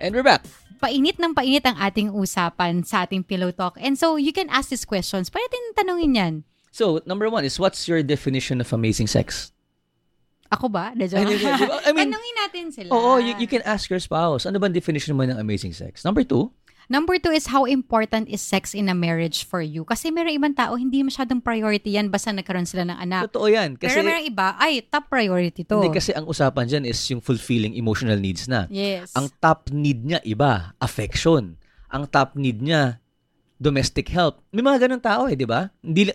And 0.00 0.14
we're 0.14 0.22
back. 0.22 0.46
painit 0.80 1.20
ng 1.20 1.36
painit 1.36 1.62
ang 1.68 1.76
ating 1.76 2.08
usapan 2.16 2.80
sa 2.82 3.04
ating 3.04 3.22
pillow 3.22 3.52
talk. 3.52 3.76
And 3.76 4.00
so, 4.00 4.16
you 4.16 4.32
can 4.32 4.48
ask 4.48 4.72
these 4.72 4.88
questions. 4.88 5.28
Pwede 5.28 5.52
din 5.52 5.66
tanungin 5.76 6.16
yan. 6.16 6.34
So, 6.72 7.04
number 7.04 7.28
one 7.28 7.44
is, 7.44 7.60
what's 7.60 7.86
your 7.86 8.00
definition 8.02 8.64
of 8.64 8.72
amazing 8.72 9.06
sex? 9.06 9.52
Ako 10.50 10.66
ba? 10.66 10.90
Di 10.92 11.06
ba? 11.06 11.22
I 11.86 11.94
mean, 11.94 12.10
Tanungin 12.10 12.36
natin 12.42 12.64
sila. 12.74 12.90
Oo, 12.90 13.22
you, 13.22 13.38
you 13.38 13.46
can 13.46 13.62
ask 13.62 13.86
your 13.86 14.02
spouse. 14.02 14.44
Ano 14.44 14.58
ba 14.58 14.66
ang 14.66 14.74
definition 14.74 15.14
mo 15.14 15.22
ng 15.22 15.38
amazing 15.38 15.70
sex? 15.70 16.02
Number 16.02 16.26
two, 16.26 16.50
Number 16.90 17.22
two 17.22 17.30
is 17.30 17.46
how 17.46 17.70
important 17.70 18.26
is 18.26 18.42
sex 18.42 18.74
in 18.74 18.90
a 18.90 18.96
marriage 18.98 19.46
for 19.46 19.62
you? 19.62 19.86
Kasi 19.86 20.10
meron 20.10 20.34
ibang 20.34 20.58
tao, 20.58 20.74
hindi 20.74 21.06
masyadong 21.06 21.38
priority 21.38 21.94
yan 21.94 22.10
basta 22.10 22.34
nagkaroon 22.34 22.66
sila 22.66 22.82
ng 22.82 22.98
anak. 22.98 23.30
totoo 23.30 23.46
yan. 23.46 23.78
Kasi, 23.78 23.94
Pero 23.94 24.10
meron 24.10 24.26
iba, 24.26 24.58
ay, 24.58 24.82
top 24.82 25.06
priority 25.06 25.62
to. 25.62 25.78
hindi, 25.78 25.94
kasi 25.94 26.10
ang 26.10 26.26
usapan 26.26 26.66
dyan 26.66 26.90
is 26.90 26.98
yung 27.06 27.22
fulfilling 27.22 27.78
emotional 27.78 28.18
needs 28.18 28.50
na. 28.50 28.66
yes. 28.66 29.14
Ang 29.14 29.30
top 29.38 29.70
need 29.70 30.02
niya, 30.02 30.18
iba, 30.26 30.74
affection. 30.82 31.54
Ang 31.94 32.10
top 32.10 32.34
need 32.34 32.58
niya, 32.58 32.98
domestic 33.60 34.08
help. 34.08 34.40
May 34.50 34.64
mga 34.64 34.88
ganun 34.88 35.02
tao 35.04 35.28
eh, 35.28 35.36
di 35.36 35.44
ba? 35.44 35.68
Hindi, 35.84 36.10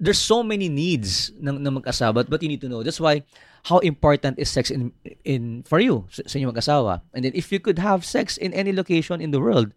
there's 0.00 0.18
so 0.18 0.40
many 0.42 0.72
needs 0.72 1.30
ng, 1.36 1.60
ng 1.60 1.74
mag-asawa, 1.84 2.24
but 2.24 2.40
you 2.42 2.48
need 2.48 2.64
to 2.64 2.68
know. 2.68 2.82
That's 2.82 2.98
why, 2.98 3.22
how 3.68 3.78
important 3.84 4.40
is 4.40 4.48
sex 4.48 4.72
in, 4.72 4.90
in 5.22 5.62
for 5.68 5.78
you, 5.78 6.08
sa, 6.08 6.24
sa 6.24 6.34
inyong 6.40 6.56
mag-asawa. 6.56 7.04
And 7.12 7.28
then, 7.28 7.36
if 7.36 7.52
you 7.52 7.60
could 7.60 7.78
have 7.78 8.08
sex 8.08 8.40
in 8.40 8.56
any 8.56 8.72
location 8.72 9.20
in 9.20 9.30
the 9.30 9.38
world, 9.38 9.76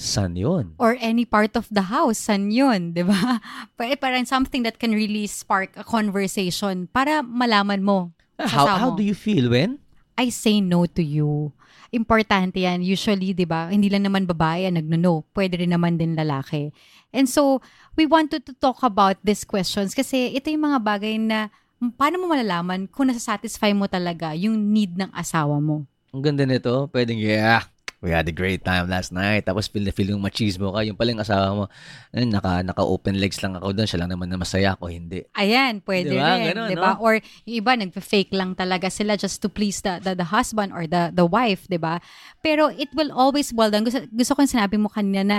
San 0.00 0.32
yun? 0.32 0.80
Or 0.80 0.96
any 0.96 1.28
part 1.28 1.52
of 1.60 1.68
the 1.68 1.92
house, 1.92 2.16
san 2.16 2.48
yun, 2.48 2.96
di 2.96 3.04
ba? 3.04 3.36
Pa- 3.76 4.00
Parang 4.00 4.24
something 4.24 4.64
that 4.64 4.80
can 4.80 4.96
really 4.96 5.28
spark 5.28 5.76
a 5.76 5.84
conversation 5.84 6.88
para 6.88 7.20
malaman 7.20 7.84
mo. 7.84 8.16
How, 8.40 8.64
how 8.64 8.90
do 8.96 9.04
you 9.04 9.12
feel 9.12 9.52
when? 9.52 9.76
I 10.16 10.32
say 10.32 10.64
no 10.64 10.88
to 10.88 11.04
you. 11.04 11.52
Importante 11.90 12.62
yan. 12.62 12.86
Usually, 12.86 13.34
di 13.34 13.42
ba, 13.42 13.66
hindi 13.66 13.90
lang 13.90 14.06
naman 14.06 14.26
babae 14.26 14.70
ang 14.70 14.78
nagno-no. 14.78 15.26
Pwede 15.34 15.58
rin 15.58 15.74
naman 15.74 15.98
din 15.98 16.14
lalaki. 16.14 16.70
And 17.10 17.26
so, 17.26 17.58
we 17.98 18.06
wanted 18.06 18.46
to 18.46 18.54
talk 18.54 18.86
about 18.86 19.18
these 19.26 19.42
questions 19.42 19.90
kasi 19.90 20.30
ito 20.30 20.46
yung 20.50 20.70
mga 20.70 20.78
bagay 20.86 21.18
na 21.18 21.50
paano 21.98 22.22
mo 22.22 22.30
malalaman 22.30 22.86
kung 22.86 23.10
nasasatisfy 23.10 23.74
mo 23.74 23.90
talaga 23.90 24.36
yung 24.38 24.54
need 24.54 24.94
ng 24.94 25.10
asawa 25.10 25.58
mo. 25.58 25.82
Ang 26.14 26.22
ganda 26.22 26.46
nito, 26.46 26.86
pwedeng, 26.94 27.18
yeah, 27.18 27.66
we 28.00 28.08
had 28.10 28.24
a 28.24 28.32
great 28.32 28.64
time 28.64 28.88
last 28.88 29.12
night. 29.12 29.44
Tapos 29.44 29.68
feel 29.68 29.84
na 29.84 29.92
feel 29.92 30.08
yung 30.16 30.24
machismo 30.24 30.72
ka. 30.72 30.80
Yung 30.84 30.96
pala 30.96 31.12
yung 31.12 31.20
asawa 31.20 31.46
mo, 31.52 31.64
eh, 32.16 32.24
naka, 32.24 32.64
naka-open 32.64 33.20
legs 33.20 33.44
lang 33.44 33.60
ako 33.60 33.76
doon. 33.76 33.86
Siya 33.88 34.00
lang 34.00 34.10
naman 34.16 34.32
na 34.32 34.40
masaya 34.40 34.72
ako, 34.72 34.88
hindi. 34.88 35.28
Ayan, 35.36 35.84
pwede 35.84 36.16
Diba? 36.16 36.32
rin. 36.32 36.56
Ganun, 36.56 36.68
diba? 36.72 36.96
no? 36.96 37.04
Or 37.04 37.20
yung 37.44 37.56
iba, 37.60 37.72
nagpa-fake 37.76 38.32
lang 38.32 38.56
talaga 38.56 38.88
sila 38.88 39.20
just 39.20 39.44
to 39.44 39.52
please 39.52 39.84
the, 39.84 40.00
the, 40.00 40.16
the 40.16 40.32
husband 40.32 40.72
or 40.72 40.88
the, 40.88 41.12
the 41.12 41.28
wife, 41.28 41.68
diba? 41.68 42.00
Pero 42.40 42.72
it 42.72 42.88
will 42.96 43.12
always 43.12 43.52
boil 43.52 43.68
down. 43.68 43.84
Gusto, 43.84 44.00
gusto 44.08 44.32
ko 44.32 44.48
yung 44.48 44.54
sinabi 44.56 44.76
mo 44.80 44.88
kanina 44.88 45.20
na 45.20 45.38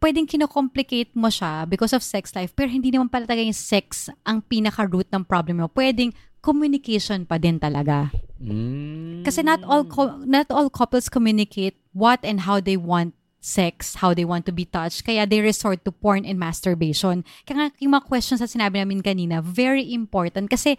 pwedeng 0.00 0.26
kinocomplicate 0.26 1.12
mo 1.14 1.28
siya 1.28 1.68
because 1.68 1.92
of 1.92 2.02
sex 2.02 2.32
life, 2.34 2.56
pero 2.56 2.72
hindi 2.72 2.90
naman 2.90 3.12
pala 3.12 3.28
talaga 3.28 3.44
yung 3.44 3.54
sex 3.54 4.08
ang 4.24 4.40
pinaka-root 4.40 5.06
ng 5.12 5.28
problem 5.28 5.62
mo. 5.62 5.68
Pwedeng 5.68 6.10
communication 6.42 7.22
pa 7.22 7.38
din 7.38 7.60
talaga. 7.62 8.10
Mm. 8.42 9.22
Kasi 9.22 9.42
not 9.46 9.62
all 9.62 9.86
co- 9.86 10.18
not 10.26 10.50
all 10.50 10.66
couples 10.68 11.06
communicate 11.08 11.78
what 11.94 12.18
and 12.26 12.42
how 12.42 12.58
they 12.58 12.76
want 12.76 13.14
sex, 13.38 13.98
how 14.02 14.14
they 14.14 14.24
want 14.26 14.46
to 14.46 14.52
be 14.54 14.66
touched. 14.66 15.06
Kaya 15.06 15.26
they 15.26 15.38
resort 15.42 15.84
to 15.86 15.90
porn 15.94 16.26
and 16.26 16.38
masturbation. 16.38 17.22
Kaya 17.46 17.54
nga, 17.54 17.66
yung 17.78 17.94
mga 17.94 18.06
questions 18.06 18.40
na 18.42 18.50
sinabi 18.50 18.82
namin 18.82 19.02
kanina, 19.02 19.42
very 19.42 19.94
important. 19.94 20.50
Kasi 20.50 20.78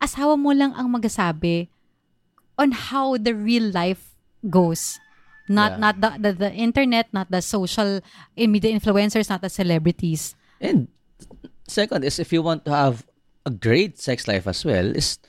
asawa 0.00 0.36
mo 0.36 0.52
lang 0.52 0.72
ang 0.76 0.88
magasabi 0.92 1.68
on 2.56 2.72
how 2.72 3.16
the 3.16 3.32
real 3.36 3.68
life 3.72 4.16
goes. 4.48 5.00
Not 5.44 5.76
Yeah. 5.76 5.80
not 5.80 5.94
the, 6.00 6.10
the 6.16 6.30
the 6.48 6.50
internet, 6.56 7.12
not 7.12 7.28
the 7.28 7.44
social 7.44 8.00
eh, 8.36 8.48
media 8.48 8.72
influencers, 8.72 9.28
not 9.28 9.44
the 9.44 9.52
celebrities. 9.52 10.32
And 10.56 10.88
second 11.68 12.04
is 12.04 12.16
if 12.16 12.32
you 12.32 12.40
want 12.40 12.64
to 12.64 12.72
have 12.72 13.04
a 13.44 13.52
great 13.52 14.00
sex 14.00 14.24
life 14.24 14.48
as 14.48 14.64
well, 14.64 14.96
is 14.96 15.20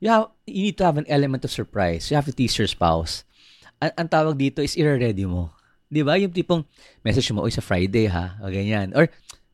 you 0.00 0.08
have 0.08 0.32
you 0.48 0.72
need 0.72 0.78
to 0.80 0.84
have 0.88 0.98
an 0.98 1.06
element 1.06 1.44
of 1.44 1.52
surprise. 1.52 2.08
You 2.10 2.16
have 2.16 2.26
to 2.26 2.34
tease 2.34 2.56
your 2.56 2.66
spouse. 2.66 3.22
Ang, 3.78 3.92
ang 3.94 4.08
tawag 4.08 4.36
dito 4.40 4.64
is 4.64 4.74
i-ready 4.74 5.28
mo. 5.28 5.52
'Di 5.92 6.02
ba? 6.02 6.16
Yung 6.16 6.32
tipong 6.32 6.64
message 7.04 7.28
mo, 7.30 7.44
oy 7.44 7.52
sa 7.52 7.62
Friday 7.62 8.08
ha, 8.08 8.40
o 8.40 8.48
ganyan. 8.48 8.96
Or 8.96 9.06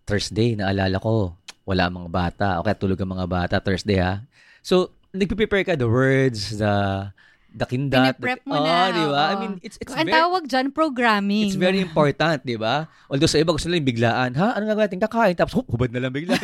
Thursday, 0.06 0.54
naalala 0.54 1.02
ko, 1.02 1.34
wala 1.66 1.90
mga 1.90 2.10
bata. 2.10 2.46
O 2.58 2.64
kaya 2.64 2.78
tulog 2.78 3.02
ang 3.02 3.18
mga 3.18 3.26
bata, 3.26 3.54
Thursday 3.58 3.98
ha. 3.98 4.22
So, 4.62 4.94
nagpe-prepare 5.10 5.66
ka 5.66 5.74
the 5.74 5.90
words, 5.90 6.62
the 6.62 7.10
the 7.56 7.64
kindat. 7.64 8.20
Piniprep 8.20 8.44
the, 8.44 8.48
mo 8.52 8.60
oh, 8.60 8.64
na, 8.68 8.92
di 8.92 9.04
ba? 9.08 9.22
I 9.24 9.32
oo. 9.32 9.40
mean, 9.40 9.52
it's 9.64 9.80
it's 9.80 9.96
ang 9.96 10.04
very, 10.04 10.12
tawag 10.12 10.44
dyan, 10.44 10.66
programming. 10.76 11.48
It's 11.48 11.56
very 11.56 11.80
important, 11.80 12.44
di 12.44 12.60
ba? 12.60 12.84
Although 13.08 13.32
sa 13.32 13.40
iba 13.40 13.56
gusto 13.56 13.72
nila 13.72 13.80
yung 13.80 13.88
biglaan, 13.88 14.30
ha? 14.36 14.52
Ano 14.52 14.68
gagawin 14.68 14.92
natin? 14.92 15.00
Kakain, 15.00 15.34
tapos 15.34 15.64
oh, 15.64 15.66
hubad 15.72 15.88
na 15.88 16.04
lang 16.04 16.12
bigla. 16.12 16.36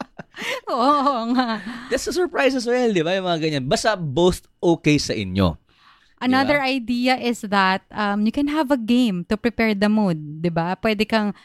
Oo 0.74 1.30
nga. 1.38 1.62
That's 1.86 2.10
a 2.10 2.14
surprise 2.14 2.58
as 2.58 2.66
well, 2.66 2.90
di 2.90 3.06
ba? 3.06 3.14
Yung 3.14 3.30
mga 3.30 3.38
ganyan. 3.38 3.64
Basta 3.70 3.94
both 3.94 4.50
okay 4.58 4.98
sa 4.98 5.14
inyo. 5.14 5.54
Another 6.24 6.56
idea 6.56 7.20
is 7.20 7.44
that 7.44 7.84
um, 7.92 8.24
you 8.24 8.32
can 8.32 8.48
have 8.48 8.72
a 8.72 8.80
game 8.80 9.28
to 9.28 9.36
prepare 9.36 9.76
the 9.76 9.92
mood, 9.92 10.40
'di 10.40 10.48
ba? 10.48 10.72
Pwede 10.80 11.04
kang 11.04 11.36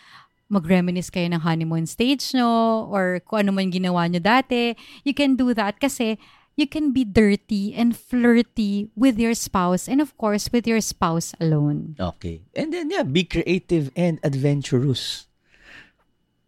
mag-reminisce 0.47 1.11
kayo 1.11 1.27
ng 1.29 1.43
honeymoon 1.43 1.83
stage 1.83 2.33
nyo 2.33 2.87
or 2.89 3.19
kung 3.27 3.45
ano 3.45 3.51
man 3.53 3.69
ginawa 3.69 4.07
nyo 4.07 4.23
dati. 4.23 4.73
You 5.03 5.11
can 5.11 5.35
do 5.35 5.51
that 5.53 5.77
kasi 5.83 6.15
you 6.59 6.67
can 6.67 6.91
be 6.91 7.07
dirty 7.07 7.71
and 7.73 7.95
flirty 7.95 8.91
with 8.93 9.15
your 9.17 9.33
spouse 9.33 9.87
and 9.87 10.03
of 10.03 10.11
course 10.19 10.51
with 10.51 10.67
your 10.67 10.83
spouse 10.83 11.31
alone. 11.39 11.95
Okay. 11.95 12.43
And 12.53 12.75
then, 12.75 12.91
yeah, 12.91 13.07
be 13.07 13.23
creative 13.23 13.89
and 13.95 14.19
adventurous. 14.21 15.25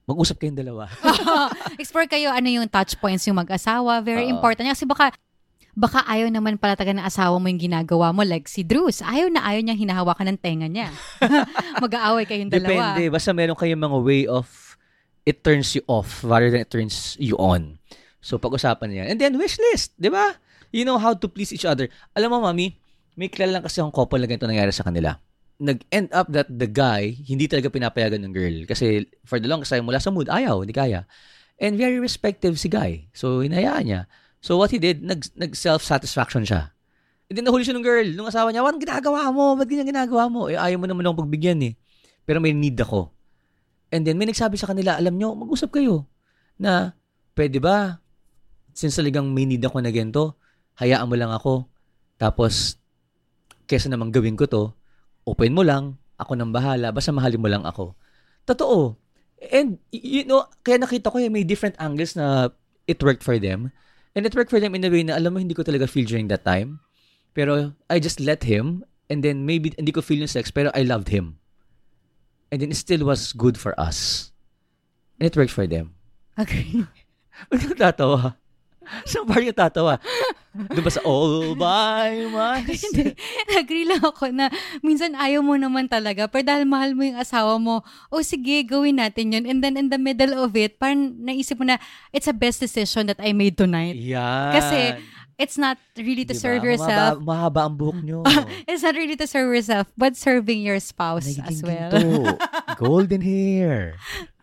Mag-usap 0.06 0.44
kayong 0.44 0.60
dalawa. 0.60 0.92
Explore 1.82 2.12
kayo 2.12 2.36
ano 2.36 2.52
yung 2.52 2.68
touch 2.68 3.00
points 3.00 3.24
yung 3.24 3.40
mag-asawa. 3.40 4.04
Very 4.04 4.28
Oo. 4.28 4.36
important. 4.36 4.68
Kasi 4.68 4.84
baka 4.84 5.16
baka 5.72 6.04
ayaw 6.04 6.28
naman 6.28 6.60
pala 6.60 6.76
taga 6.76 6.92
ng 6.92 7.06
asawa 7.06 7.40
mo 7.40 7.48
yung 7.48 7.62
ginagawa 7.62 8.12
mo. 8.12 8.28
Like 8.28 8.52
si 8.52 8.68
Drews, 8.68 9.00
ayaw 9.00 9.32
na 9.32 9.46
ayaw 9.48 9.64
niyang 9.64 9.80
hinahawakan 9.88 10.36
ng 10.36 10.40
tenga 10.44 10.68
niya. 10.68 10.92
Mag-aaway 11.84 12.28
kayong 12.28 12.52
dalawa. 12.52 12.98
Depende. 13.00 13.04
Basta 13.08 13.32
meron 13.32 13.56
kayong 13.56 13.80
mga 13.80 13.98
way 14.04 14.24
of 14.28 14.76
it 15.24 15.46
turns 15.46 15.78
you 15.78 15.84
off 15.88 16.26
rather 16.28 16.52
than 16.52 16.66
it 16.66 16.72
turns 16.74 17.16
you 17.22 17.38
on. 17.40 17.81
So, 18.22 18.38
pag-usapan 18.38 18.88
niya. 18.94 19.04
And 19.10 19.18
then, 19.18 19.36
wish 19.36 19.58
list. 19.58 19.98
Di 19.98 20.08
ba? 20.08 20.38
You 20.70 20.86
know 20.86 21.02
how 21.02 21.18
to 21.18 21.28
please 21.28 21.52
each 21.52 21.68
other. 21.68 21.90
Alam 22.16 22.38
mo, 22.38 22.48
mami, 22.48 22.78
may 23.20 23.28
kilala 23.28 23.60
lang 23.60 23.64
kasi 23.66 23.82
akong 23.82 23.92
couple 23.92 24.22
na 24.22 24.30
ganito 24.30 24.48
nangyari 24.48 24.72
sa 24.72 24.86
kanila. 24.88 25.18
Nag-end 25.62 26.10
up 26.16 26.30
that 26.32 26.48
the 26.48 26.70
guy, 26.70 27.12
hindi 27.28 27.46
talaga 27.46 27.68
pinapayagan 27.68 28.24
ng 28.24 28.34
girl. 28.34 28.58
Kasi 28.70 29.10
for 29.28 29.42
the 29.42 29.50
longest 29.50 29.74
time, 29.74 29.84
mula 29.84 30.00
sa 30.00 30.14
mood, 30.14 30.32
ayaw, 30.32 30.64
hindi 30.64 30.72
kaya. 30.72 31.04
And 31.62 31.78
very 31.78 32.02
respective 32.02 32.58
si 32.58 32.72
guy. 32.72 33.12
So, 33.14 33.44
hinayaan 33.44 33.84
niya. 33.86 34.02
So, 34.42 34.58
what 34.58 34.74
he 34.74 34.82
did, 34.82 35.06
nag, 35.06 35.22
nag-self-satisfaction 35.38 36.46
siya. 36.46 36.74
And 37.30 37.38
then, 37.38 37.46
nahuli 37.46 37.62
siya 37.62 37.78
ng 37.78 37.86
girl. 37.86 38.08
Nung 38.18 38.26
asawa 38.26 38.50
niya, 38.50 38.66
anong 38.66 38.82
ginagawa 38.82 39.30
mo? 39.30 39.54
Ba't 39.54 39.70
ganyan 39.70 39.86
ginagawa 39.86 40.26
mo? 40.32 40.50
Eh, 40.50 40.58
ayaw 40.58 40.82
mo 40.82 40.90
naman 40.90 41.06
akong 41.06 41.30
pagbigyan 41.30 41.62
eh. 41.62 41.74
Pero 42.26 42.42
may 42.42 42.54
need 42.54 42.80
ako. 42.82 43.14
And 43.94 44.02
then, 44.02 44.18
may 44.18 44.26
nagsabi 44.26 44.58
sa 44.58 44.72
kanila, 44.72 44.98
alam 44.98 45.14
nyo, 45.14 45.38
mag-usap 45.38 45.70
kayo 45.78 46.10
na, 46.58 46.98
pwede 47.38 47.62
ba, 47.62 48.02
since 48.74 48.98
talagang 48.98 49.32
may 49.32 49.46
need 49.46 49.64
ako 49.64 49.80
na 49.80 49.92
ganito, 49.94 50.38
hayaan 50.80 51.08
mo 51.08 51.16
lang 51.16 51.32
ako. 51.32 51.68
Tapos, 52.18 52.78
kesa 53.66 53.88
namang 53.88 54.14
gawin 54.14 54.38
ko 54.38 54.46
to, 54.46 54.64
open 55.26 55.54
mo 55.54 55.64
lang, 55.64 55.98
ako 56.22 56.38
nang 56.38 56.54
bahala, 56.54 56.94
basta 56.94 57.10
mahalin 57.10 57.42
mo 57.42 57.50
lang 57.50 57.66
ako. 57.66 57.98
Totoo. 58.46 58.98
And, 59.50 59.82
you 59.90 60.26
know, 60.30 60.46
kaya 60.62 60.78
nakita 60.78 61.10
ko 61.10 61.18
eh, 61.18 61.32
may 61.32 61.42
different 61.42 61.74
angles 61.82 62.14
na 62.14 62.54
it 62.86 63.02
worked 63.02 63.26
for 63.26 63.42
them. 63.42 63.74
And 64.14 64.28
it 64.28 64.36
worked 64.36 64.54
for 64.54 64.60
them 64.60 64.76
in 64.76 64.86
a 64.86 64.92
way 64.92 65.02
na, 65.02 65.18
alam 65.18 65.34
mo, 65.34 65.40
hindi 65.42 65.58
ko 65.58 65.66
talaga 65.66 65.90
feel 65.90 66.06
during 66.06 66.30
that 66.30 66.46
time. 66.46 66.84
Pero, 67.34 67.74
I 67.90 67.98
just 67.98 68.20
let 68.20 68.44
him, 68.46 68.84
and 69.10 69.24
then 69.24 69.48
maybe 69.48 69.74
hindi 69.80 69.92
ko 69.92 70.04
feel 70.04 70.20
yung 70.20 70.30
sex, 70.30 70.52
pero 70.52 70.70
I 70.76 70.84
loved 70.84 71.10
him. 71.10 71.40
And 72.52 72.60
then 72.60 72.70
it 72.70 72.78
still 72.78 73.08
was 73.08 73.32
good 73.32 73.56
for 73.56 73.74
us. 73.80 74.30
And 75.18 75.26
it 75.26 75.38
worked 75.40 75.56
for 75.56 75.66
them. 75.66 75.96
Okay. 76.36 76.84
Ba't 77.48 77.64
ka 77.72 77.76
tatawa? 77.76 78.36
Saan 79.10 79.26
part 79.30 79.46
yung 79.46 79.56
tatawa? 79.56 80.02
Doon 80.52 80.84
ba 80.84 80.92
sa 80.92 81.04
all 81.08 81.56
by 81.56 82.26
myself? 82.36 82.82
Hindi. 82.92 83.16
Agree 83.56 83.86
lang 83.88 84.04
ako 84.04 84.34
na 84.34 84.52
minsan 84.84 85.16
ayaw 85.16 85.40
mo 85.46 85.56
naman 85.56 85.88
talaga. 85.88 86.28
Pero 86.28 86.44
dahil 86.44 86.68
mahal 86.68 86.92
mo 86.98 87.06
yung 87.06 87.20
asawa 87.20 87.56
mo, 87.62 87.86
o 88.12 88.20
oh, 88.20 88.24
sige, 88.26 88.66
gawin 88.68 89.00
natin 89.00 89.32
yun. 89.38 89.46
And 89.48 89.64
then 89.64 89.80
in 89.80 89.88
the 89.88 90.02
middle 90.02 90.36
of 90.36 90.52
it, 90.58 90.82
parang 90.82 91.16
naisip 91.22 91.62
mo 91.62 91.66
na, 91.66 91.80
it's 92.12 92.28
a 92.28 92.36
best 92.36 92.60
decision 92.60 93.08
that 93.08 93.22
I 93.22 93.32
made 93.32 93.56
tonight. 93.56 93.96
Yan. 93.96 94.52
Kasi 94.52 94.80
it's 95.42 95.58
not 95.58 95.78
really 95.98 96.26
to 96.26 96.38
Diba? 96.38 96.44
serve 96.44 96.62
yourself. 96.62 97.18
Mahaba, 97.18 97.26
mahaba 97.26 97.62
ang 97.66 97.76
buhok 97.78 98.00
nyo. 98.06 98.22
It's 98.70 98.86
not 98.86 98.94
really 98.94 99.18
to 99.18 99.26
serve 99.26 99.50
yourself, 99.50 99.90
but 99.98 100.14
serving 100.14 100.62
your 100.62 100.78
spouse 100.78 101.26
as 101.26 101.42
Nagiging 101.42 101.66
well. 101.66 101.92
ginto. 101.92 102.38
Golden 102.78 103.22
hair. 103.26 103.98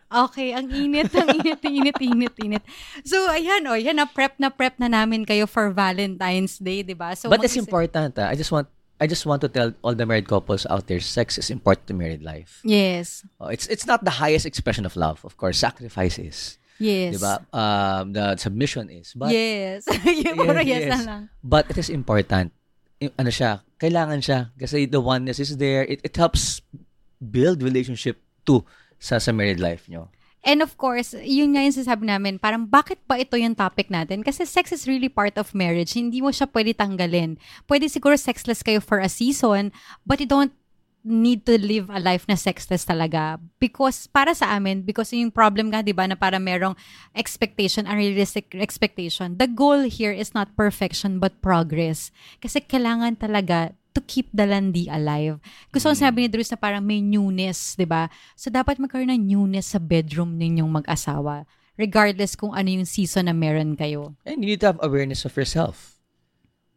Okay, 0.09 0.57
ang 0.57 0.65
init, 0.73 1.13
ang 1.13 1.29
init, 1.37 1.61
init, 1.61 1.97
init, 2.01 2.35
init. 2.41 2.63
So, 3.05 3.29
ayan, 3.29 3.61
o, 3.69 3.77
yan 3.77 4.01
na, 4.01 4.09
prep 4.09 4.41
na 4.41 4.49
prep 4.49 4.73
na 4.81 4.89
namin 4.89 5.21
kayo 5.21 5.45
for 5.45 5.69
Valentine's 5.69 6.57
Day, 6.57 6.81
di 6.81 6.97
ba? 6.97 7.13
So, 7.13 7.29
But 7.29 7.45
it's 7.45 7.53
important. 7.57 8.17
ah. 8.17 8.33
I 8.33 8.35
just 8.35 8.49
want 8.49 8.65
I 8.99 9.07
just 9.07 9.23
want 9.23 9.39
to 9.45 9.47
tell 9.47 9.71
all 9.79 9.95
the 9.95 10.03
married 10.03 10.27
couples 10.27 10.67
out 10.67 10.87
there, 10.91 10.99
sex 10.99 11.37
is 11.39 11.47
important 11.47 11.87
to 11.87 11.93
married 11.95 12.19
life. 12.19 12.59
Yes. 12.67 13.23
Oh, 13.39 13.47
it's 13.47 13.63
it's 13.71 13.87
not 13.87 14.03
the 14.03 14.19
highest 14.19 14.43
expression 14.43 14.83
of 14.83 14.97
love. 14.99 15.23
Of 15.23 15.39
course, 15.39 15.55
sacrifice 15.61 16.19
is. 16.19 16.59
Yes. 16.83 17.15
Diba? 17.15 17.39
Um, 17.55 18.11
the 18.11 18.35
submission 18.35 18.89
is. 18.91 19.15
But, 19.15 19.31
yes. 19.31 19.87
yes, 20.03 20.35
Yes, 20.35 20.83
yes. 20.89 21.05
lang. 21.07 21.29
But 21.39 21.71
it 21.71 21.77
is 21.79 21.87
important. 21.87 22.51
Ano 23.15 23.31
siya? 23.31 23.63
Kailangan 23.79 24.19
siya. 24.19 24.51
Kasi 24.59 24.83
the 24.83 24.99
oneness 24.99 25.39
is 25.39 25.55
there. 25.55 25.87
It, 25.87 26.03
it 26.03 26.15
helps 26.19 26.59
build 27.23 27.63
relationship 27.63 28.19
too 28.43 28.65
sa, 28.99 29.17
sa 29.17 29.31
married 29.31 29.59
life 29.59 29.87
nyo. 29.87 30.11
And 30.39 30.63
of 30.63 30.79
course, 30.79 31.11
yun 31.19 31.55
nga 31.55 31.67
yung 31.67 31.75
sasabi 31.75 32.07
namin, 32.07 32.39
parang 32.39 32.63
bakit 32.63 33.03
ba 33.03 33.19
ito 33.19 33.35
yung 33.35 33.59
topic 33.59 33.91
natin? 33.91 34.23
Kasi 34.23 34.47
sex 34.47 34.71
is 34.71 34.87
really 34.87 35.11
part 35.11 35.35
of 35.35 35.51
marriage. 35.51 35.91
Hindi 35.99 36.23
mo 36.23 36.31
siya 36.31 36.47
pwede 36.47 36.71
tanggalin. 36.71 37.35
Pwede 37.67 37.91
siguro 37.91 38.15
sexless 38.15 38.63
kayo 38.63 38.79
for 38.79 39.03
a 39.03 39.11
season, 39.11 39.75
but 40.07 40.23
you 40.23 40.29
don't 40.29 40.55
need 41.03 41.47
to 41.47 41.55
live 41.55 41.87
a 41.91 41.99
life 41.99 42.27
na 42.27 42.35
sexless 42.35 42.87
talaga. 42.87 43.39
Because 43.59 44.07
para 44.07 44.35
sa 44.35 44.55
amin, 44.55 44.83
because 44.83 45.11
yung 45.11 45.31
problem 45.31 45.71
nga, 45.71 45.83
di 45.83 45.95
ba, 45.95 46.07
na 46.07 46.15
para 46.15 46.39
merong 46.39 46.75
expectation, 47.15 47.87
unrealistic 47.87 48.51
expectation. 48.55 49.39
The 49.39 49.47
goal 49.47 49.87
here 49.87 50.11
is 50.11 50.35
not 50.35 50.55
perfection, 50.55 51.19
but 51.19 51.39
progress. 51.43 52.11
Kasi 52.43 52.63
kailangan 52.63 53.19
talaga 53.19 53.75
to 53.93 54.01
keep 54.05 54.29
the 54.29 54.45
landi 54.45 54.85
alive. 54.87 55.41
Gusto 55.73 55.89
ko 55.89 55.95
Mm. 55.97 56.03
sabi 56.05 56.17
ni 56.23 56.29
Drews 56.29 56.51
na 56.53 56.59
parang 56.61 56.85
may 56.85 57.01
newness, 57.01 57.73
di 57.73 57.85
ba? 57.89 58.07
So, 58.37 58.53
dapat 58.53 58.77
magkaroon 58.77 59.09
ng 59.09 59.25
newness 59.25 59.73
sa 59.73 59.79
bedroom 59.81 60.37
ninyong 60.37 60.69
mag-asawa. 60.69 61.45
Regardless 61.79 62.35
kung 62.35 62.51
ano 62.51 62.67
yung 62.69 62.85
season 62.85 63.31
na 63.31 63.33
meron 63.33 63.73
kayo. 63.79 64.13
And 64.27 64.43
you 64.43 64.53
need 64.53 64.61
to 64.61 64.69
have 64.75 64.81
awareness 64.83 65.23
of 65.23 65.33
yourself. 65.39 65.95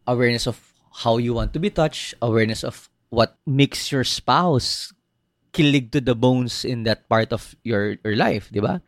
Awareness 0.06 0.46
of 0.46 0.72
how 1.04 1.18
you 1.18 1.34
want 1.34 1.52
to 1.52 1.60
be 1.60 1.70
touched, 1.70 2.14
awareness 2.22 2.62
of 2.62 2.88
what 3.10 3.36
makes 3.44 3.90
your 3.90 4.04
spouse 4.06 4.94
kilig 5.52 5.92
to 5.92 6.00
the 6.00 6.14
bones 6.16 6.64
in 6.64 6.82
that 6.88 7.04
part 7.12 7.28
of 7.28 7.52
your 7.60 8.00
your 8.00 8.16
life, 8.16 8.48
di 8.48 8.62
ba? 8.62 8.80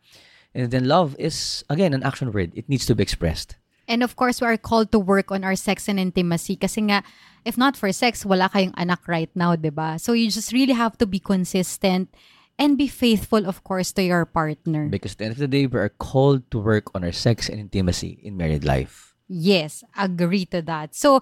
And 0.55 0.71
then 0.71 0.87
love 0.87 1.13
is 1.19 1.61
again 1.69 1.93
an 1.93 2.01
action 2.01 2.31
word. 2.31 2.55
It 2.55 2.65
needs 2.71 2.87
to 2.87 2.95
be 2.95 3.03
expressed. 3.03 3.59
And 3.87 4.01
of 4.01 4.15
course, 4.15 4.41
we 4.41 4.47
are 4.47 4.57
called 4.57 4.91
to 4.91 4.99
work 4.99 5.31
on 5.31 5.43
our 5.43 5.55
sex 5.55 5.87
and 5.87 5.99
intimacy 5.99 6.55
kasi 6.55 6.81
nga, 6.89 7.03
if 7.45 7.57
not 7.57 7.77
for 7.77 7.91
sex, 7.93 8.25
wala 8.25 8.49
kayong 8.49 8.73
anak 8.77 9.05
right 9.07 9.29
now, 9.35 9.55
di 9.55 9.69
ba? 9.69 9.97
So 10.01 10.13
you 10.13 10.29
just 10.29 10.51
really 10.51 10.73
have 10.73 10.97
to 10.97 11.05
be 11.05 11.19
consistent 11.19 12.09
and 12.57 12.77
be 12.77 12.87
faithful, 12.87 13.45
of 13.45 13.63
course, 13.63 13.91
to 13.93 14.03
your 14.03 14.25
partner. 14.25 14.87
Because 14.89 15.13
at 15.13 15.17
the 15.19 15.25
end 15.25 15.33
of 15.33 15.43
the 15.43 15.47
day, 15.47 15.67
we 15.67 15.79
are 15.79 15.91
called 15.91 16.49
to 16.51 16.59
work 16.59 16.89
on 16.95 17.03
our 17.03 17.11
sex 17.11 17.49
and 17.49 17.59
intimacy 17.59 18.19
in 18.23 18.37
married 18.37 18.63
life. 18.63 19.13
Yes, 19.27 19.83
agree 19.97 20.45
to 20.53 20.61
that. 20.63 20.95
So, 20.95 21.21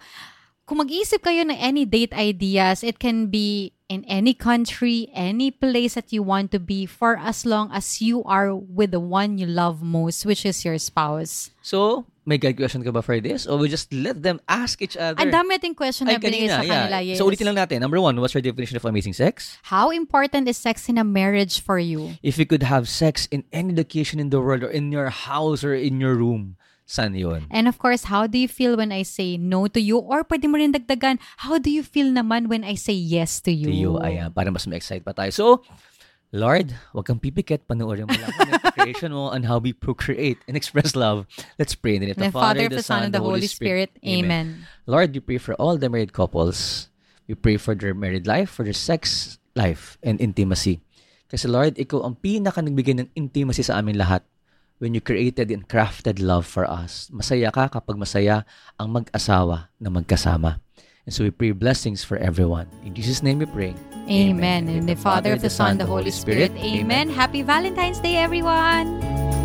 kung 0.74 0.89
mag-iisip 0.89 1.22
kayo 1.22 1.46
ng 1.46 1.53
any 1.62 1.86
date 1.86 2.18
ideas, 2.18 2.82
it 2.82 2.98
can 2.98 3.30
be 3.30 3.77
in 3.94 4.01
any 4.10 4.34
country, 4.34 5.06
any 5.13 5.53
place 5.53 5.94
that 5.94 6.10
you 6.10 6.25
want 6.25 6.50
to 6.50 6.58
be 6.58 6.89
for 6.89 7.13
as 7.22 7.46
long 7.46 7.70
as 7.70 8.01
you 8.01 8.25
are 8.25 8.50
with 8.58 8.89
the 8.89 8.98
one 8.98 9.38
you 9.38 9.46
love 9.46 9.86
most, 9.86 10.25
which 10.25 10.50
is 10.50 10.65
your 10.65 10.82
spouse. 10.82 11.53
So, 11.62 12.10
may 12.25 12.42
guide 12.42 12.58
question 12.58 12.82
ka 12.82 12.89
ba 12.89 13.06
for 13.06 13.22
this? 13.22 13.46
Or 13.46 13.62
we 13.62 13.70
just 13.70 13.94
let 13.94 14.25
them 14.25 14.42
ask 14.50 14.82
each 14.82 14.98
other? 14.98 15.22
Ang 15.22 15.30
dami 15.30 15.62
nating 15.62 15.77
question 15.77 16.10
na 16.10 16.18
Ay, 16.18 16.25
binigay 16.25 16.50
kanina, 16.50 16.58
sa 16.58 16.65
kanila. 16.65 16.98
yeah. 16.98 17.13
Yes. 17.13 17.22
So, 17.22 17.30
ulitin 17.30 17.53
lang 17.53 17.62
natin. 17.62 17.77
Number 17.77 18.01
one, 18.01 18.18
what's 18.18 18.34
your 18.34 18.42
definition 18.42 18.74
of 18.74 18.82
amazing 18.89 19.13
sex? 19.13 19.62
How 19.70 19.94
important 19.94 20.50
is 20.50 20.58
sex 20.58 20.89
in 20.89 20.98
a 20.98 21.06
marriage 21.06 21.62
for 21.62 21.77
you? 21.77 22.18
If 22.25 22.42
you 22.42 22.50
could 22.50 22.65
have 22.65 22.89
sex 22.89 23.30
in 23.30 23.46
any 23.53 23.77
location 23.77 24.18
in 24.18 24.34
the 24.34 24.42
world 24.42 24.65
or 24.65 24.74
in 24.74 24.89
your 24.89 25.13
house 25.13 25.62
or 25.62 25.77
in 25.77 26.01
your 26.01 26.18
room, 26.18 26.58
saan 26.94 27.18
yun? 27.18 27.50
And 27.50 27.66
of 27.66 27.82
course, 27.82 28.14
how 28.14 28.30
do 28.30 28.38
you 28.38 28.46
feel 28.46 28.78
when 28.78 28.94
I 28.94 29.02
say 29.02 29.34
no 29.34 29.66
to 29.66 29.82
you? 29.82 29.98
Or 29.98 30.22
pwede 30.22 30.46
mo 30.46 30.62
rin 30.62 30.78
dagdagan, 30.78 31.18
how 31.42 31.58
do 31.58 31.74
you 31.74 31.82
feel 31.82 32.14
naman 32.14 32.46
when 32.54 32.62
I 32.62 32.78
say 32.78 32.94
yes 32.94 33.42
to 33.50 33.52
you? 33.52 33.66
To 33.66 33.74
you, 33.74 33.92
ayan, 33.98 34.30
para 34.30 34.54
mas 34.54 34.70
ma-excite 34.70 35.02
pa 35.02 35.18
tayo. 35.18 35.34
So, 35.34 35.46
Lord, 36.30 36.74
wag 36.94 37.06
kang 37.10 37.18
pipikit. 37.18 37.66
Panoorin 37.66 38.06
mo 38.06 38.14
lang 38.14 38.30
ang 38.30 38.74
creation 38.78 39.14
mo 39.14 39.34
and 39.34 39.46
how 39.50 39.58
we 39.58 39.74
procreate 39.74 40.42
and 40.50 40.54
express 40.58 40.94
love. 40.94 41.26
Let's 41.58 41.74
pray 41.74 41.98
in 41.98 42.06
the 42.06 42.14
name 42.14 42.18
And 42.18 42.30
of 42.30 42.34
the 42.34 42.38
the 42.38 42.46
Father, 42.46 42.66
the 42.70 42.86
Son, 42.86 43.06
and 43.06 43.14
the 43.14 43.22
Holy 43.22 43.46
Spirit. 43.46 43.94
Amen. 44.02 44.66
Lord, 44.90 45.14
we 45.14 45.22
pray 45.22 45.38
for 45.38 45.54
all 45.62 45.78
the 45.78 45.90
married 45.90 46.14
couples. 46.14 46.90
We 47.30 47.38
pray 47.38 47.62
for 47.62 47.78
their 47.78 47.94
married 47.94 48.26
life, 48.26 48.50
for 48.50 48.66
their 48.66 48.78
sex 48.78 49.38
life, 49.54 50.02
and 50.02 50.18
intimacy. 50.18 50.82
Kasi 51.30 51.46
Lord, 51.50 51.78
Ikaw 51.78 52.02
ang 52.02 52.18
pinaka 52.18 52.66
nagbigay 52.66 52.98
ng 52.98 53.10
intimacy 53.14 53.62
sa 53.62 53.78
amin 53.78 53.98
lahat 53.98 54.26
when 54.84 54.92
you 54.92 55.00
created 55.00 55.48
and 55.48 55.63
crafted 55.72 56.20
love 56.20 56.44
for 56.44 56.68
us. 56.68 57.08
Masaya 57.08 57.56
ka 57.56 57.72
kapag 57.72 57.96
masaya 57.96 58.44
ang 58.75 58.92
mag-asawa 58.92 59.72
na 59.80 59.88
magkasama. 59.88 60.60
And 61.08 61.16
so 61.16 61.24
we 61.24 61.32
pray 61.32 61.56
blessings 61.56 62.04
for 62.04 62.20
everyone. 62.20 62.68
In 62.84 62.92
Jesus' 62.92 63.24
name 63.24 63.40
we 63.40 63.48
pray. 63.48 63.72
Amen. 64.12 64.68
In 64.68 64.84
the 64.84 65.00
Father, 65.00 65.32
of 65.32 65.40
the 65.40 65.52
Son, 65.52 65.80
the 65.80 65.88
Holy 65.88 66.12
Spirit. 66.12 66.52
Amen. 66.60 67.08
Happy 67.08 67.48
Valentine's 67.48 68.04
Day, 68.04 68.20
everyone. 68.20 69.43